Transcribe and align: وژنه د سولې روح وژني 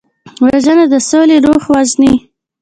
وژنه 0.43 0.85
د 0.93 0.95
سولې 1.09 1.37
روح 1.45 1.63
وژني 1.73 2.13